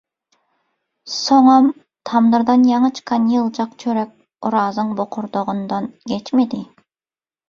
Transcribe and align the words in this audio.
Soňam 1.15 1.65
tamdyrdan 2.09 2.63
ýaňy 2.69 2.89
çykan 2.99 3.27
ýyljak 3.33 3.75
çörek 3.83 4.15
Orazyň 4.49 4.95
bokurdagyndan 5.01 5.91
geçmedi. 6.13 6.61